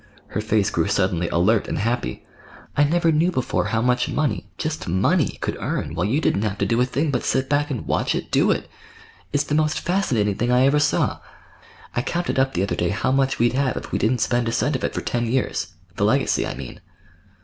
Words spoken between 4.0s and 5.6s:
money, just money, could